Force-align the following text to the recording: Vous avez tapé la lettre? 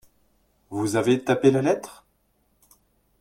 Vous 0.71 0.95
avez 0.95 1.23
tapé 1.23 1.51
la 1.51 1.61
lettre? 1.61 2.07